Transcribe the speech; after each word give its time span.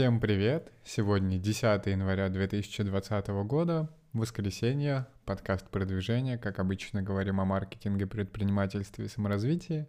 Всем 0.00 0.18
привет! 0.18 0.72
Сегодня 0.82 1.36
10 1.36 1.84
января 1.84 2.30
2020 2.30 3.28
года, 3.44 3.90
воскресенье, 4.14 5.06
подкаст 5.26 5.68
продвижения, 5.68 6.38
как 6.38 6.58
обычно 6.58 7.02
говорим 7.02 7.38
о 7.38 7.44
маркетинге, 7.44 8.06
предпринимательстве 8.06 9.04
и 9.04 9.08
саморазвитии. 9.08 9.86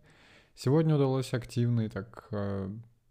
Сегодня 0.53 0.95
удалось 0.95 1.33
активно 1.33 1.85
и 1.85 1.87
так 1.87 2.27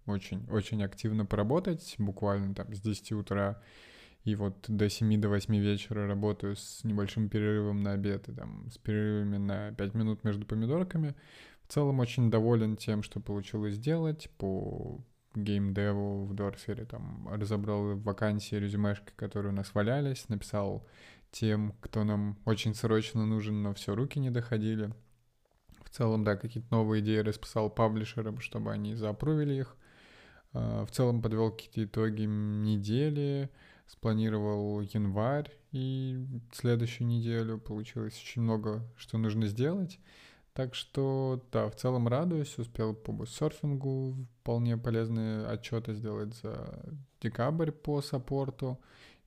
очень-очень 0.05 0.83
э, 0.83 0.84
активно 0.84 1.25
поработать, 1.25 1.95
буквально 1.97 2.55
там 2.55 2.75
с 2.75 2.83
10 2.83 3.12
утра 3.12 3.62
и 4.25 4.35
вот 4.35 4.67
до 4.69 4.91
7 4.91 5.19
до 5.19 5.30
8 5.30 5.57
вечера 5.57 6.07
работаю 6.07 6.55
с 6.55 6.85
небольшим 6.85 7.30
перерывом 7.30 7.80
на 7.83 7.92
обед 7.92 8.28
и 8.28 8.34
там 8.34 8.70
с 8.70 8.77
перерывами 8.77 9.39
на 9.39 9.73
5 9.73 9.95
минут 9.95 10.23
между 10.23 10.45
помидорками. 10.45 11.14
В 11.67 11.73
целом 11.73 12.01
очень 12.01 12.30
доволен 12.30 12.77
тем, 12.77 13.03
что 13.03 13.20
получилось 13.20 13.77
сделать 13.77 14.28
по 14.37 15.01
геймдеву 15.34 16.27
в 16.27 16.34
Дорсере, 16.34 16.84
там 16.84 17.29
разобрал 17.33 17.97
вакансии, 17.97 18.57
резюмешки, 18.57 19.12
которые 19.16 19.53
у 19.53 19.56
нас 19.56 19.75
валялись, 19.75 20.29
написал 20.29 20.87
тем, 21.30 21.75
кто 21.80 22.05
нам 22.05 22.39
очень 22.45 22.75
срочно 22.75 23.25
нужен, 23.25 23.62
но 23.62 23.75
все 23.75 23.95
руки 23.95 24.19
не 24.19 24.30
доходили. 24.30 24.93
В 25.84 25.91
целом, 25.91 26.25
да, 26.25 26.37
какие-то 26.37 26.69
новые 26.70 27.03
идеи 27.03 27.19
расписал 27.19 27.70
паблишерам, 27.70 28.41
чтобы 28.41 28.73
они 28.73 28.95
заапрувили 28.95 29.55
их. 29.55 29.77
А, 30.53 30.84
в 30.84 30.91
целом 30.91 31.23
подвел 31.23 31.51
какие-то 31.51 31.84
итоги 31.84 32.23
недели, 32.23 33.51
спланировал 33.87 34.81
январь 34.81 35.51
и 35.73 36.25
следующую 36.53 37.09
неделю. 37.09 37.59
Получилось 37.59 38.20
очень 38.23 38.42
много, 38.42 38.89
что 38.97 39.19
нужно 39.19 39.47
сделать. 39.47 39.98
Так 40.53 40.75
что, 40.75 41.45
да, 41.53 41.69
в 41.69 41.77
целом 41.77 42.09
радуюсь, 42.09 42.59
успел 42.59 42.95
по 42.95 43.25
серфингу 43.25 44.17
вполне 44.41 44.77
полезные 44.77 45.47
отчеты 45.47 45.95
сделать 45.95 46.34
за 46.34 46.83
декабрь 47.20 47.70
по 47.70 48.03
саппорту. 48.03 48.81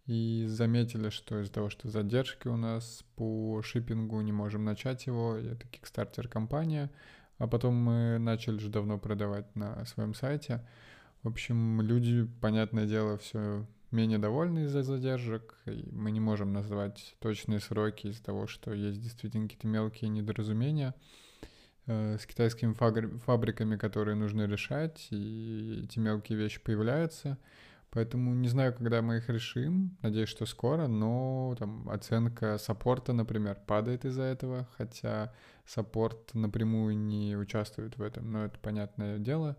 И 0.05 0.45
заметили, 0.49 1.09
что 1.09 1.39
из-за 1.39 1.53
того, 1.53 1.69
что 1.69 1.89
задержки 1.89 2.49
у 2.49 2.57
нас 2.57 3.05
по 3.15 3.61
шиппингу, 3.61 4.19
не 4.19 4.33
можем 4.33 4.65
начать 4.65 5.05
его, 5.05 5.35
это 5.35 5.65
Kickstarter 5.67 6.27
компания, 6.27 6.91
а 7.37 7.47
потом 7.47 7.75
мы 7.75 8.17
начали 8.17 8.57
же 8.57 8.69
давно 8.69 8.97
продавать 8.97 9.55
на 9.55 9.85
своем 9.85 10.13
сайте. 10.13 10.67
В 11.21 11.29
общем, 11.29 11.79
люди, 11.79 12.27
понятное 12.41 12.85
дело, 12.85 13.17
все 13.17 13.65
менее 13.93 14.17
довольны 14.17 14.65
из-за 14.65 14.83
задержек, 14.83 15.55
и 15.65 15.87
мы 15.91 16.11
не 16.11 16.19
можем 16.19 16.51
назвать 16.51 17.15
точные 17.19 17.59
сроки 17.59 18.07
из-за 18.07 18.23
того, 18.23 18.47
что 18.47 18.73
есть 18.73 19.01
действительно 19.01 19.43
какие-то 19.43 19.67
мелкие 19.67 20.09
недоразумения 20.09 20.93
э, 21.85 22.17
с 22.17 22.25
китайскими 22.25 22.73
фабриками, 22.73 23.77
которые 23.77 24.15
нужно 24.15 24.45
решать, 24.45 25.07
и 25.11 25.83
эти 25.85 25.99
мелкие 25.99 26.37
вещи 26.37 26.59
появляются. 26.61 27.37
Поэтому 27.93 28.33
не 28.33 28.47
знаю, 28.47 28.73
когда 28.73 29.03
мы 29.03 29.17
их 29.17 29.29
решим, 29.29 29.95
надеюсь, 30.01 30.29
что 30.29 30.47
скоро, 30.47 30.87
но 30.87 31.55
там 31.59 31.87
оценка 31.87 32.57
саппорта, 32.57 33.13
например, 33.13 33.59
падает 33.67 34.03
из-за 34.03 34.23
этого, 34.23 34.67
хотя 34.77 35.31
саппорт 35.67 36.33
напрямую 36.33 36.97
не 36.97 37.37
участвует 37.37 37.95
в 37.97 38.01
этом, 38.01 38.31
но 38.31 38.45
это 38.45 38.57
понятное 38.57 39.19
дело. 39.19 39.57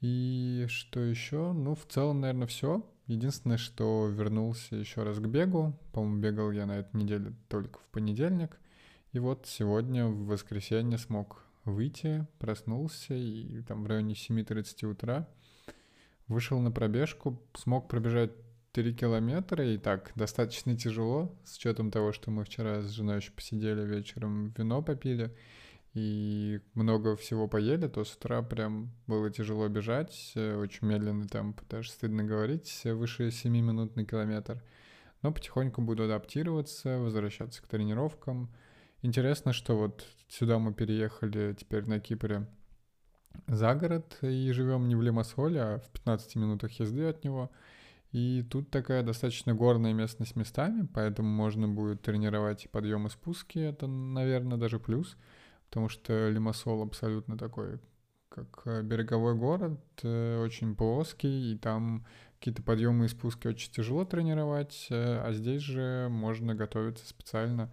И 0.00 0.66
что 0.68 1.00
еще? 1.00 1.52
Ну, 1.52 1.74
в 1.74 1.86
целом, 1.86 2.20
наверное, 2.20 2.46
все. 2.46 2.86
Единственное, 3.10 3.56
что 3.56 4.06
вернулся 4.06 4.76
еще 4.76 5.02
раз 5.02 5.18
к 5.18 5.26
бегу. 5.26 5.76
По-моему, 5.92 6.20
бегал 6.20 6.52
я 6.52 6.64
на 6.64 6.78
этой 6.78 6.96
неделе 6.96 7.32
только 7.48 7.80
в 7.80 7.88
понедельник. 7.90 8.56
И 9.10 9.18
вот 9.18 9.46
сегодня, 9.48 10.06
в 10.06 10.26
воскресенье, 10.26 10.96
смог 10.96 11.42
выйти, 11.64 12.24
проснулся, 12.38 13.14
и 13.14 13.62
там 13.62 13.82
в 13.82 13.88
районе 13.88 14.14
7.30 14.14 14.86
утра 14.86 15.28
вышел 16.28 16.60
на 16.60 16.70
пробежку, 16.70 17.42
смог 17.54 17.88
пробежать 17.88 18.30
3 18.70 18.94
километра, 18.94 19.66
и 19.66 19.76
так 19.76 20.12
достаточно 20.14 20.76
тяжело, 20.76 21.34
с 21.42 21.56
учетом 21.56 21.90
того, 21.90 22.12
что 22.12 22.30
мы 22.30 22.44
вчера 22.44 22.80
с 22.80 22.90
женой 22.90 23.16
еще 23.16 23.32
посидели 23.32 23.84
вечером, 23.84 24.54
вино 24.56 24.82
попили, 24.82 25.34
и 25.92 26.60
много 26.74 27.16
всего 27.16 27.48
поели, 27.48 27.88
то 27.88 28.04
с 28.04 28.14
утра 28.14 28.42
прям 28.42 28.92
было 29.08 29.30
тяжело 29.30 29.66
бежать, 29.68 30.32
э, 30.36 30.54
очень 30.54 30.86
медленный 30.86 31.26
темп, 31.26 31.62
даже 31.68 31.90
стыдно 31.90 32.22
говорить, 32.22 32.82
выше 32.84 33.30
7 33.32 33.52
минут 33.52 33.96
на 33.96 34.04
километр. 34.04 34.62
Но 35.22 35.32
потихоньку 35.32 35.82
буду 35.82 36.04
адаптироваться, 36.04 36.98
возвращаться 36.98 37.60
к 37.62 37.66
тренировкам. 37.66 38.50
Интересно, 39.02 39.52
что 39.52 39.76
вот 39.76 40.06
сюда 40.28 40.58
мы 40.58 40.72
переехали 40.72 41.56
теперь 41.58 41.86
на 41.86 41.98
Кипре 41.98 42.46
за 43.48 43.74
город 43.74 44.16
и 44.22 44.52
живем 44.52 44.88
не 44.88 44.94
в 44.94 45.02
Лимассоле, 45.02 45.60
а 45.60 45.78
в 45.80 45.90
15 45.90 46.36
минутах 46.36 46.70
езды 46.78 47.04
от 47.04 47.24
него. 47.24 47.50
И 48.12 48.44
тут 48.48 48.70
такая 48.70 49.02
достаточно 49.02 49.54
горная 49.54 49.92
местность 49.92 50.36
местами, 50.36 50.86
поэтому 50.94 51.28
можно 51.28 51.68
будет 51.68 52.02
тренировать 52.02 52.68
подъемы 52.70 53.08
и 53.08 53.10
спуски, 53.10 53.58
это, 53.58 53.88
наверное, 53.88 54.56
даже 54.56 54.78
плюс— 54.78 55.16
потому 55.70 55.88
что 55.88 56.28
Лимассол 56.28 56.82
абсолютно 56.82 57.38
такой, 57.38 57.78
как 58.28 58.62
э, 58.64 58.82
береговой 58.82 59.36
город, 59.36 59.80
э, 60.02 60.42
очень 60.42 60.74
плоский, 60.74 61.52
и 61.52 61.58
там 61.58 62.04
какие-то 62.38 62.62
подъемы 62.62 63.04
и 63.04 63.08
спуски 63.08 63.46
очень 63.46 63.72
тяжело 63.72 64.04
тренировать, 64.04 64.88
э, 64.90 65.20
а 65.20 65.32
здесь 65.32 65.62
же 65.62 66.08
можно 66.10 66.54
готовиться 66.54 67.06
специально 67.06 67.72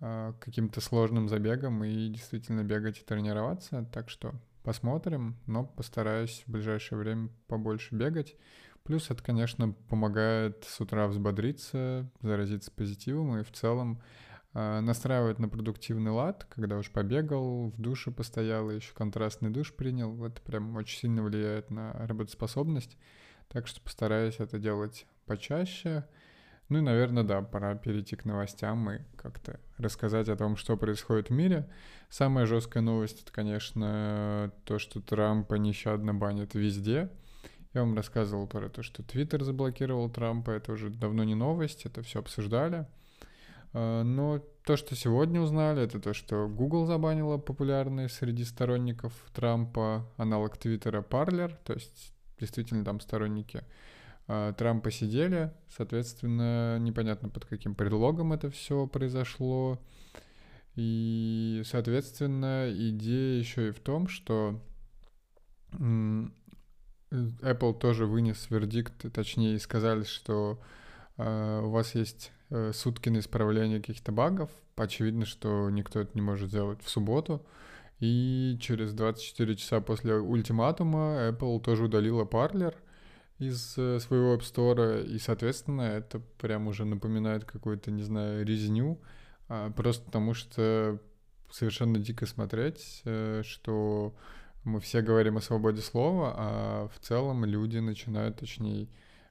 к 0.00 0.36
каким-то 0.38 0.80
сложным 0.80 1.28
забегам 1.28 1.82
и 1.82 2.08
действительно 2.08 2.62
бегать 2.62 3.00
и 3.00 3.04
тренироваться, 3.04 3.84
так 3.92 4.10
что 4.10 4.32
посмотрим, 4.62 5.36
но 5.46 5.64
постараюсь 5.64 6.44
в 6.46 6.52
ближайшее 6.52 7.00
время 7.00 7.30
побольше 7.48 7.96
бегать. 7.96 8.36
Плюс 8.84 9.10
это, 9.10 9.20
конечно, 9.24 9.72
помогает 9.88 10.64
с 10.68 10.80
утра 10.80 11.08
взбодриться, 11.08 12.08
заразиться 12.20 12.70
позитивом 12.70 13.38
и 13.38 13.42
в 13.42 13.50
целом 13.50 14.00
настраивать 14.54 15.38
на 15.38 15.48
продуктивный 15.48 16.10
лад, 16.10 16.46
когда 16.48 16.78
уж 16.78 16.90
побегал, 16.90 17.68
в 17.70 17.80
душе 17.80 18.10
постоял, 18.10 18.70
еще 18.70 18.92
контрастный 18.94 19.50
душ 19.50 19.74
принял, 19.74 20.24
это 20.24 20.40
прям 20.42 20.76
очень 20.76 20.98
сильно 20.98 21.22
влияет 21.22 21.70
на 21.70 21.92
работоспособность, 22.06 22.96
так 23.48 23.66
что 23.66 23.80
постараюсь 23.80 24.40
это 24.40 24.58
делать 24.58 25.06
почаще. 25.26 26.04
Ну 26.68 26.78
и, 26.78 26.82
наверное, 26.82 27.22
да, 27.22 27.40
пора 27.40 27.76
перейти 27.76 28.14
к 28.14 28.26
новостям 28.26 28.90
и 28.90 28.98
как-то 29.16 29.58
рассказать 29.78 30.28
о 30.28 30.36
том, 30.36 30.56
что 30.56 30.76
происходит 30.76 31.30
в 31.30 31.32
мире. 31.32 31.66
Самая 32.10 32.44
жесткая 32.44 32.82
новость— 32.82 33.22
это, 33.22 33.32
конечно, 33.32 34.52
то, 34.64 34.78
что 34.78 35.00
Трампа 35.00 35.54
нещадно 35.54 36.14
банит 36.14 36.54
везде. 36.54 37.10
Я 37.72 37.82
вам 37.82 37.94
рассказывал 37.94 38.46
про 38.46 38.68
то, 38.68 38.82
что 38.82 39.02
Твиттер 39.02 39.44
заблокировал 39.44 40.10
Трампа, 40.10 40.50
это 40.50 40.72
уже 40.72 40.90
давно 40.90 41.24
не 41.24 41.34
новость, 41.34 41.86
это 41.86 42.02
все 42.02 42.18
обсуждали. 42.18 42.86
А, 43.72 44.02
но 44.02 44.40
то, 44.64 44.76
что 44.76 44.94
сегодня 44.94 45.40
узнали, 45.40 45.82
это 45.82 46.00
то, 46.00 46.14
что 46.14 46.48
Google 46.48 46.86
забанила 46.86 47.38
популярный 47.38 48.08
среди 48.08 48.44
сторонников 48.44 49.12
Трампа 49.34 50.10
аналог 50.16 50.56
Твиттера 50.56 51.02
Parler, 51.02 51.54
то 51.64 51.74
есть 51.74 52.14
действительно 52.38 52.84
там 52.84 53.00
сторонники 53.00 53.64
а, 54.26 54.52
Трампа 54.52 54.90
сидели, 54.90 55.52
соответственно, 55.68 56.78
непонятно 56.78 57.28
под 57.28 57.44
каким 57.44 57.74
предлогом 57.74 58.32
это 58.32 58.50
все 58.50 58.86
произошло. 58.86 59.78
И, 60.76 61.62
соответственно, 61.64 62.68
идея 62.70 63.40
еще 63.40 63.68
и 63.68 63.72
в 63.72 63.80
том, 63.80 64.06
что 64.06 64.62
Apple 65.72 67.78
тоже 67.80 68.06
вынес 68.06 68.48
вердикт, 68.48 69.12
точнее 69.12 69.58
сказали, 69.58 70.04
что 70.04 70.62
э, 71.16 71.60
у 71.64 71.70
вас 71.70 71.96
есть 71.96 72.30
Э, 72.30 72.37
сутки 72.72 73.08
на 73.08 73.18
исправление 73.18 73.80
каких-то 73.80 74.12
багов. 74.12 74.50
Очевидно, 74.76 75.26
что 75.26 75.68
никто 75.70 76.00
это 76.00 76.10
не 76.14 76.22
может 76.22 76.48
сделать 76.48 76.82
в 76.82 76.88
субботу. 76.88 77.44
И 78.00 78.56
через 78.60 78.92
24 78.92 79.56
часа 79.56 79.80
после 79.80 80.14
ультиматума 80.14 81.30
Apple 81.30 81.60
тоже 81.60 81.84
удалила 81.84 82.24
Parler 82.24 82.74
из 83.38 83.76
э, 83.76 83.98
своего 84.00 84.34
App 84.34 84.40
Store, 84.40 85.04
и, 85.04 85.18
соответственно, 85.18 85.82
это 85.82 86.20
прям 86.38 86.68
уже 86.68 86.84
напоминает 86.84 87.44
какую-то, 87.44 87.90
не 87.90 88.02
знаю, 88.02 88.44
резню, 88.44 89.00
а, 89.48 89.70
просто 89.70 90.04
потому 90.04 90.34
что 90.34 90.98
совершенно 91.50 91.98
дико 91.98 92.26
смотреть, 92.26 93.02
э, 93.04 93.42
что 93.44 94.14
мы 94.64 94.80
все 94.80 95.02
говорим 95.02 95.36
о 95.36 95.40
свободе 95.40 95.80
слова, 95.80 96.34
а 96.36 96.88
в 96.88 96.98
целом 97.00 97.44
люди 97.44 97.78
начинают, 97.78 98.38
точнее, 98.38 98.88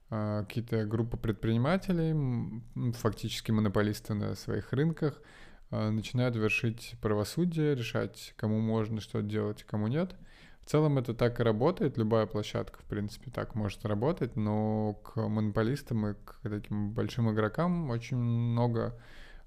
какие-то 0.10 0.86
группы 0.86 1.18
предпринимателей, 1.18 2.62
фактически 2.94 3.52
монополисты 3.52 4.14
на 4.14 4.36
своих 4.36 4.72
рынках, 4.72 5.22
а, 5.70 5.92
начинают 5.92 6.36
вершить 6.36 6.96
правосудие, 7.02 7.76
решать, 7.76 8.34
кому 8.38 8.60
можно 8.60 9.02
что 9.02 9.22
делать, 9.22 9.64
кому 9.64 9.88
нет. 9.88 10.16
В 10.62 10.70
целом 10.70 10.98
это 10.98 11.14
так 11.14 11.40
и 11.40 11.44
работает, 11.44 11.98
любая 11.98 12.26
площадка, 12.26 12.80
в 12.80 12.86
принципе, 12.86 13.32
так 13.32 13.56
может 13.56 13.86
работать, 13.86 14.36
но 14.36 14.94
к 14.96 15.16
монополистам 15.16 16.08
и 16.08 16.14
к 16.14 16.40
таким 16.44 16.92
большим 16.92 17.32
игрокам 17.32 17.90
очень 17.90 18.18
много 18.18 18.98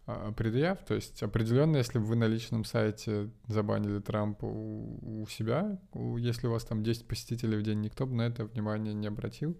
а, 0.06 0.32
предъяв. 0.32 0.84
То 0.84 0.94
есть 0.94 1.22
определенно, 1.22 1.78
если 1.78 1.98
вы 1.98 2.16
на 2.16 2.24
личном 2.24 2.64
сайте 2.64 3.30
забанили 3.46 4.00
Трампа 4.00 4.44
у, 4.44 5.26
себя, 5.28 5.78
если 6.18 6.48
у 6.48 6.50
вас 6.50 6.64
там 6.64 6.82
10 6.82 7.06
посетителей 7.06 7.56
в 7.56 7.62
день, 7.62 7.80
никто 7.80 8.06
бы 8.06 8.14
на 8.14 8.22
это 8.22 8.44
внимание 8.44 8.92
не 8.92 9.06
обратил. 9.06 9.56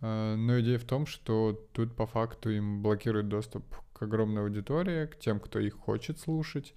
А, 0.00 0.36
но 0.36 0.60
идея 0.60 0.78
в 0.78 0.84
том, 0.84 1.06
что 1.06 1.66
тут 1.72 1.94
по 1.94 2.06
факту 2.06 2.50
им 2.50 2.82
блокируют 2.82 3.28
доступ 3.28 3.64
к 3.92 4.02
огромной 4.02 4.42
аудитории, 4.42 5.06
к 5.06 5.18
тем, 5.18 5.40
кто 5.40 5.58
их 5.58 5.74
хочет 5.74 6.18
слушать, 6.18 6.74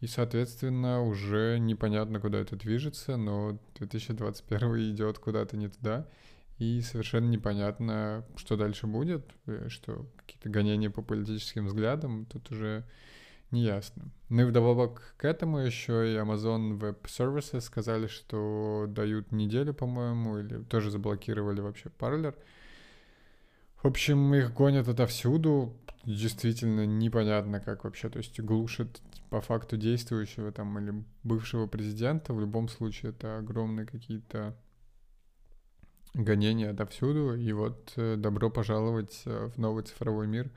и, 0.00 0.06
соответственно, 0.06 1.02
уже 1.02 1.58
непонятно, 1.58 2.20
куда 2.20 2.38
это 2.38 2.56
движется, 2.56 3.16
но 3.16 3.58
2021 3.76 4.94
идет 4.94 5.18
куда-то 5.18 5.56
не 5.56 5.68
туда, 5.68 6.08
и 6.58 6.80
совершенно 6.80 7.28
непонятно, 7.28 8.24
что 8.36 8.56
дальше 8.56 8.86
будет, 8.86 9.24
э, 9.46 9.68
что 9.68 10.06
какие-то 10.16 10.48
гонения 10.48 10.90
по 10.90 11.02
политическим 11.02 11.66
взглядам, 11.66 12.26
тут 12.26 12.50
уже 12.50 12.84
ясно. 13.52 14.10
Ну 14.28 14.42
и 14.42 14.44
вдобавок 14.44 15.14
к 15.16 15.24
этому 15.24 15.58
еще 15.58 16.12
и 16.12 16.16
Amazon 16.16 16.78
Web 16.78 17.02
Services 17.04 17.60
сказали, 17.60 18.06
что 18.06 18.86
дают 18.88 19.30
неделю, 19.30 19.74
по-моему, 19.74 20.38
или 20.38 20.62
тоже 20.64 20.90
заблокировали 20.90 21.60
вообще 21.60 21.90
парлер. 21.90 22.34
В 23.82 23.86
общем, 23.86 24.34
их 24.34 24.54
гонят 24.54 24.88
отовсюду. 24.88 25.76
Действительно 26.04 26.86
непонятно, 26.86 27.60
как 27.60 27.84
вообще, 27.84 28.08
то 28.08 28.18
есть 28.18 28.40
глушат 28.40 29.00
по 29.30 29.40
факту 29.40 29.76
действующего 29.76 30.50
там 30.50 30.78
или 30.78 31.04
бывшего 31.22 31.66
президента. 31.66 32.32
В 32.32 32.40
любом 32.40 32.68
случае 32.68 33.10
это 33.10 33.38
огромные 33.38 33.86
какие-то 33.86 34.56
гонения 36.14 36.70
отовсюду. 36.70 37.34
И 37.34 37.52
вот 37.52 37.92
э, 37.96 38.16
добро 38.16 38.50
пожаловать 38.50 39.22
э, 39.26 39.50
в 39.54 39.58
новый 39.58 39.84
цифровой 39.84 40.26
мир, 40.26 40.50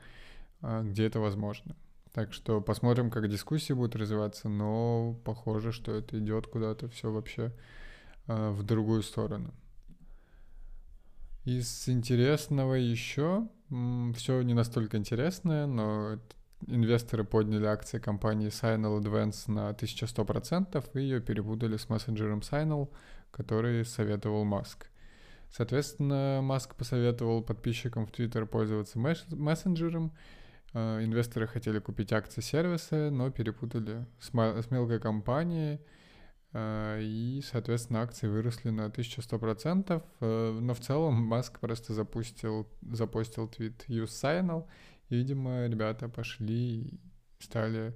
а, 0.60 0.82
где 0.82 1.06
это 1.06 1.20
возможно. 1.20 1.76
Так 2.16 2.32
что 2.32 2.62
посмотрим, 2.62 3.10
как 3.10 3.28
дискуссии 3.28 3.74
будут 3.74 3.94
развиваться, 3.94 4.48
но 4.48 5.20
похоже, 5.22 5.70
что 5.70 5.92
это 5.92 6.18
идет 6.18 6.46
куда-то 6.46 6.88
все 6.88 7.12
вообще 7.12 7.52
э, 8.26 8.50
в 8.52 8.62
другую 8.62 9.02
сторону. 9.02 9.52
Из 11.44 11.86
интересного 11.90 12.72
еще, 12.72 13.46
все 14.14 14.40
не 14.40 14.54
настолько 14.54 14.96
интересное, 14.96 15.66
но 15.66 16.18
инвесторы 16.66 17.22
подняли 17.22 17.66
акции 17.66 17.98
компании 17.98 18.48
Signal 18.48 18.98
Advance 18.98 19.50
на 19.50 19.68
1100% 19.72 20.88
и 20.94 21.02
ее 21.02 21.20
перепутали 21.20 21.76
с 21.76 21.90
мессенджером 21.90 22.38
Signal, 22.38 22.88
который 23.30 23.84
советовал 23.84 24.46
Маск. 24.46 24.86
Соответственно, 25.50 26.40
Маск 26.42 26.76
посоветовал 26.76 27.42
подписчикам 27.42 28.06
в 28.06 28.10
Twitter 28.10 28.46
пользоваться 28.46 28.98
мессенджером, 28.98 30.14
инвесторы 30.76 31.46
хотели 31.46 31.78
купить 31.78 32.12
акции 32.12 32.40
сервиса, 32.40 33.10
но 33.10 33.30
перепутали 33.30 34.06
с, 34.20 34.30
с 34.30 34.70
мелкой 34.70 35.00
компанией, 35.00 35.80
э, 36.52 36.98
и, 37.02 37.42
соответственно, 37.50 38.02
акции 38.02 38.26
выросли 38.26 38.70
на 38.70 38.88
1100%. 38.88 40.02
Э, 40.20 40.58
но 40.60 40.74
в 40.74 40.80
целом 40.80 41.14
Маск 41.14 41.60
просто 41.60 41.94
запустил, 41.94 42.68
запустил 42.82 43.48
твит 43.48 43.84
Use 43.88 44.06
Signal, 44.06 44.66
и, 45.08 45.16
видимо, 45.16 45.66
ребята 45.66 46.08
пошли 46.08 46.82
и 46.82 47.00
стали 47.38 47.94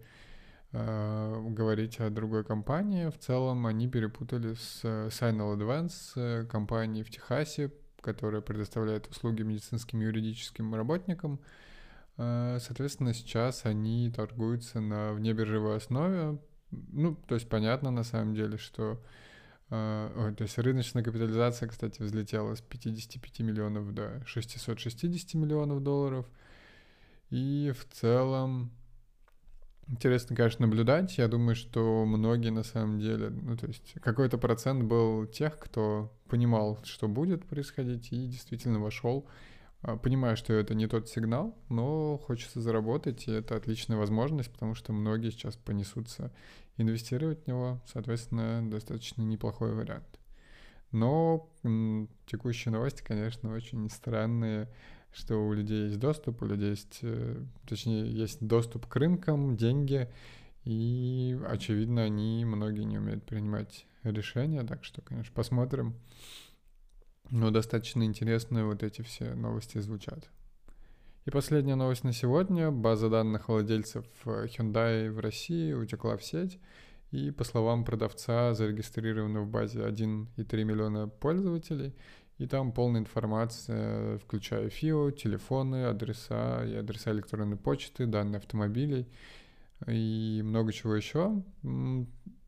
говорить 0.72 1.98
о 1.98 2.10
другой 2.10 2.44
компании. 2.44 3.08
В 3.08 3.18
целом 3.18 3.66
они 3.66 3.88
перепутали 3.88 4.54
с 4.54 4.84
Signal 4.84 5.58
Advance, 5.58 6.46
компанией 6.46 7.02
в 7.02 7.10
Техасе, 7.10 7.72
которая 8.00 8.40
предоставляет 8.40 9.08
услуги 9.08 9.42
медицинским 9.42 10.00
и 10.00 10.04
юридическим 10.04 10.72
работникам. 10.72 11.40
Э, 12.22 12.58
соответственно, 12.60 13.14
сейчас 13.14 13.64
они 13.64 14.10
торгуются 14.14 14.80
на 14.80 15.14
внебиржевой 15.14 15.78
основе. 15.78 16.38
Ну, 16.70 17.14
то 17.14 17.34
есть 17.34 17.48
понятно 17.48 17.90
на 17.90 18.04
самом 18.04 18.34
деле, 18.34 18.58
что... 18.58 19.00
Э, 19.70 20.12
ой, 20.14 20.34
то 20.34 20.42
есть 20.42 20.58
рыночная 20.58 21.02
капитализация, 21.02 21.66
кстати, 21.66 22.02
взлетела 22.02 22.54
с 22.54 22.60
55 22.60 23.40
миллионов 23.40 23.94
до 23.94 24.22
660 24.26 25.32
миллионов 25.34 25.82
долларов. 25.82 26.26
И 27.30 27.72
в 27.74 27.90
целом 27.90 28.70
интересно, 29.86 30.36
конечно, 30.36 30.66
наблюдать. 30.66 31.16
Я 31.16 31.26
думаю, 31.26 31.56
что 31.56 32.04
многие 32.04 32.50
на 32.50 32.64
самом 32.64 33.00
деле, 33.00 33.30
ну, 33.30 33.56
то 33.56 33.66
есть 33.66 33.94
какой-то 34.02 34.36
процент 34.36 34.84
был 34.84 35.24
тех, 35.24 35.58
кто 35.58 36.12
понимал, 36.28 36.80
что 36.84 37.08
будет 37.08 37.46
происходить, 37.46 38.12
и 38.12 38.26
действительно 38.26 38.78
вошел 38.78 39.26
понимаю, 40.02 40.36
что 40.36 40.52
это 40.52 40.74
не 40.74 40.86
тот 40.86 41.08
сигнал, 41.08 41.56
но 41.68 42.18
хочется 42.18 42.60
заработать, 42.60 43.26
и 43.28 43.32
это 43.32 43.56
отличная 43.56 43.96
возможность, 43.96 44.52
потому 44.52 44.74
что 44.74 44.92
многие 44.92 45.30
сейчас 45.30 45.56
понесутся 45.56 46.32
инвестировать 46.76 47.44
в 47.44 47.46
него, 47.46 47.80
соответственно, 47.86 48.68
достаточно 48.70 49.22
неплохой 49.22 49.74
вариант. 49.74 50.20
Но 50.92 51.48
текущие 52.26 52.72
новости, 52.72 53.02
конечно, 53.02 53.52
очень 53.54 53.88
странные, 53.90 54.68
что 55.12 55.36
у 55.46 55.52
людей 55.52 55.86
есть 55.86 55.98
доступ, 55.98 56.42
у 56.42 56.46
людей 56.46 56.70
есть, 56.70 56.98
э, 57.02 57.42
точнее, 57.66 58.10
есть 58.10 58.44
доступ 58.44 58.86
к 58.86 58.96
рынкам, 58.96 59.56
деньги, 59.56 60.08
и, 60.64 61.38
очевидно, 61.48 62.02
они, 62.02 62.44
многие 62.44 62.84
не 62.84 62.98
умеют 62.98 63.24
принимать 63.24 63.86
решения, 64.02 64.62
так 64.62 64.84
что, 64.84 65.00
конечно, 65.02 65.32
посмотрим, 65.34 65.94
но 67.30 67.50
достаточно 67.50 68.02
интересные 68.02 68.64
вот 68.64 68.82
эти 68.82 69.02
все 69.02 69.34
новости 69.34 69.78
звучат. 69.78 70.28
И 71.26 71.30
последняя 71.30 71.74
новость 71.74 72.04
на 72.04 72.12
сегодня. 72.12 72.70
База 72.70 73.08
данных 73.08 73.48
владельцев 73.48 74.04
э, 74.24 74.46
Hyundai 74.46 75.10
в 75.10 75.20
России 75.20 75.72
утекла 75.72 76.16
в 76.16 76.24
сеть. 76.24 76.58
И 77.10 77.30
по 77.30 77.44
словам 77.44 77.84
продавца, 77.84 78.54
зарегистрировано 78.54 79.42
в 79.42 79.48
базе 79.48 79.80
1,3 79.80 80.64
миллиона 80.64 81.08
пользователей. 81.08 81.94
И 82.38 82.46
там 82.46 82.72
полная 82.72 83.02
информация, 83.02 84.16
включая 84.18 84.70
ФИО, 84.70 85.10
телефоны, 85.10 85.84
адреса 85.84 86.64
и 86.64 86.74
адреса 86.74 87.12
электронной 87.12 87.58
почты, 87.58 88.06
данные 88.06 88.38
автомобилей 88.38 89.06
и 89.86 90.40
много 90.44 90.72
чего 90.72 90.94
еще. 90.94 91.42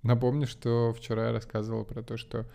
Напомню, 0.02 0.46
что 0.46 0.92
вчера 0.92 1.26
я 1.26 1.32
рассказывал 1.32 1.84
про 1.84 2.02
то, 2.02 2.16
что 2.16 2.46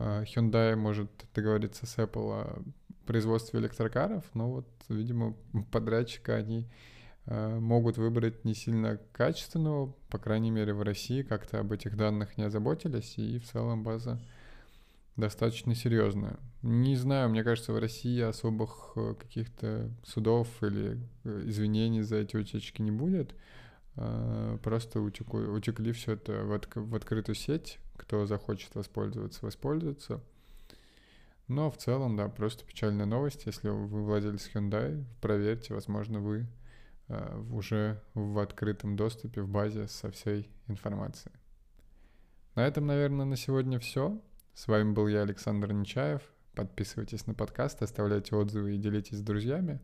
Hyundai 0.00 0.76
может 0.76 1.10
договориться 1.34 1.86
с 1.86 1.98
Apple 1.98 2.32
о 2.32 2.62
производстве 3.06 3.60
электрокаров, 3.60 4.24
но 4.34 4.50
вот, 4.50 4.66
видимо, 4.88 5.34
подрядчика 5.72 6.36
они 6.36 6.68
а, 7.26 7.58
могут 7.58 7.98
выбрать 7.98 8.44
не 8.44 8.54
сильно 8.54 8.98
качественного, 9.12 9.92
по 10.08 10.18
крайней 10.18 10.50
мере 10.50 10.74
в 10.74 10.82
России 10.82 11.22
как-то 11.22 11.60
об 11.60 11.72
этих 11.72 11.96
данных 11.96 12.38
не 12.38 12.44
озаботились, 12.44 13.18
и 13.18 13.38
в 13.38 13.44
целом 13.44 13.82
база 13.82 14.20
достаточно 15.16 15.74
серьезная. 15.74 16.38
Не 16.62 16.96
знаю, 16.96 17.30
мне 17.30 17.44
кажется, 17.44 17.72
в 17.72 17.78
России 17.78 18.20
особых 18.20 18.92
э, 18.96 19.14
каких-то 19.18 19.90
судов 20.04 20.48
или 20.62 20.98
э, 21.24 21.42
извинений 21.46 22.02
за 22.02 22.16
эти 22.16 22.36
утечки 22.36 22.82
не 22.82 22.90
будет. 22.90 23.34
А, 24.02 24.56
просто 24.58 25.00
утеку, 25.00 25.38
утекли 25.38 25.92
все 25.92 26.12
это 26.12 26.32
в, 26.44 26.52
отк- 26.52 26.80
в 26.80 26.94
открытую 26.94 27.36
сеть, 27.36 27.78
кто 27.96 28.24
захочет 28.24 28.74
воспользоваться, 28.74 29.44
воспользуется. 29.44 30.22
Но 31.48 31.70
в 31.70 31.76
целом, 31.76 32.16
да, 32.16 32.28
просто 32.28 32.64
печальная 32.64 33.04
новость. 33.04 33.44
Если 33.44 33.68
вы 33.68 33.86
владелец 33.86 34.48
Hyundai, 34.54 35.04
проверьте, 35.20 35.74
возможно, 35.74 36.20
вы 36.20 36.46
э, 37.08 37.42
уже 37.52 38.02
в 38.14 38.38
открытом 38.38 38.96
доступе 38.96 39.42
в 39.42 39.48
базе 39.48 39.86
со 39.86 40.10
всей 40.10 40.48
информацией. 40.66 41.34
На 42.54 42.66
этом, 42.66 42.86
наверное, 42.86 43.26
на 43.26 43.36
сегодня 43.36 43.78
все. 43.78 44.18
С 44.54 44.66
вами 44.66 44.92
был 44.92 45.08
я, 45.08 45.22
Александр 45.22 45.72
Нечаев. 45.72 46.22
Подписывайтесь 46.54 47.26
на 47.26 47.34
подкаст, 47.34 47.82
оставляйте 47.82 48.34
отзывы 48.34 48.76
и 48.76 48.78
делитесь 48.78 49.18
с 49.18 49.22
друзьями. 49.22 49.78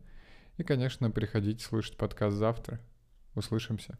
И, 0.57 0.63
конечно, 0.63 1.11
приходите 1.11 1.63
слушать 1.63 1.97
подкаст 1.97 2.35
завтра. 2.35 2.79
Услышимся. 3.35 3.99